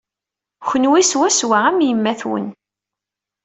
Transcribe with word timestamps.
Kenwi 0.67 1.01
swaswa 1.03 1.57
am 1.69 1.77
yemma-twen. 1.87 2.47